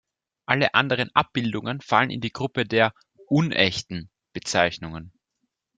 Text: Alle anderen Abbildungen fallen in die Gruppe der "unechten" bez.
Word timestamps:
Alle 0.47 0.73
anderen 0.73 1.11
Abbildungen 1.15 1.79
fallen 1.79 2.09
in 2.09 2.21
die 2.21 2.31
Gruppe 2.33 2.65
der 2.65 2.91
"unechten" 3.27 4.09
bez. 4.33 4.57